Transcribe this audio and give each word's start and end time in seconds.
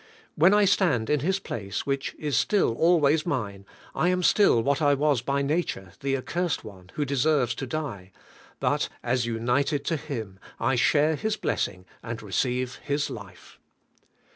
When 0.33 0.51
I 0.51 0.65
stand 0.65 1.11
in 1.11 1.19
His 1.19 1.37
place, 1.37 1.85
which 1.85 2.15
is 2.17 2.35
still 2.35 2.73
always 2.73 3.23
mine, 3.23 3.67
I 3.93 4.09
am 4.09 4.23
still 4.23 4.59
what 4.63 4.81
I 4.81 4.95
was 4.95 5.21
by 5.21 5.43
nature, 5.43 5.93
the 5.99 6.17
accursed 6.17 6.63
one, 6.63 6.89
who 6.95 7.05
deserves 7.05 7.53
to 7.53 7.67
die; 7.67 8.11
but 8.59 8.89
as 9.03 9.27
united 9.27 9.85
to 9.85 9.97
Him, 9.97 10.39
I 10.59 10.73
share 10.75 11.15
His 11.15 11.37
blessing, 11.37 11.85
and 12.01 12.23
receive 12.23 12.77
His 12.77 13.11
life. 13.11 13.59